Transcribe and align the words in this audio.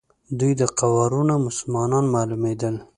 دوی 0.39 0.51
د 0.61 0.63
قوارو 0.79 1.21
نه 1.29 1.35
مسلمانان 1.47 2.05
معلومېدل. 2.13 2.75